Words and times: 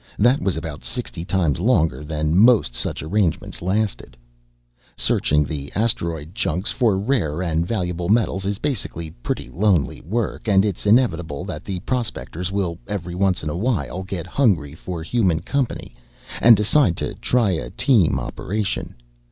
That 0.17 0.41
was 0.41 0.57
about 0.57 0.83
sixty 0.83 1.23
times 1.23 1.59
longer 1.59 2.03
than 2.03 2.35
most 2.35 2.73
such 2.73 3.03
arrangements 3.03 3.61
lasted. 3.61 4.17
Searching 4.97 5.43
the 5.45 5.71
asteroid 5.75 6.33
chunks 6.33 6.71
for 6.71 6.97
rare 6.97 7.43
and 7.43 7.67
valuable 7.67 8.09
metals 8.09 8.43
is 8.43 8.57
basically 8.57 9.11
pretty 9.11 9.47
lonely 9.47 10.01
work, 10.01 10.47
and 10.47 10.65
it's 10.65 10.87
inevitable 10.87 11.45
that 11.45 11.63
the 11.63 11.81
prospectors 11.81 12.51
will 12.51 12.79
every 12.87 13.13
once 13.13 13.43
in 13.43 13.49
a 13.51 13.55
while 13.55 14.01
get 14.01 14.25
hungry 14.25 14.73
for 14.73 15.03
human 15.03 15.39
company 15.41 15.93
and 16.41 16.57
decide 16.57 16.97
to 16.97 17.13
try 17.13 17.51
a 17.51 17.69
team 17.69 18.19
operation. 18.19 18.95